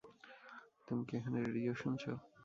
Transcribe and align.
তুমি 0.87 1.03
কি 1.07 1.13
এখানে 1.17 1.37
রেডিও 1.47 1.73
শুনছো? 1.81 2.11